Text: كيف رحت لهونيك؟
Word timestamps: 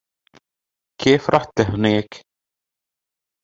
كيف 1.01 1.29
رحت 1.29 1.59
لهونيك؟ 1.59 2.07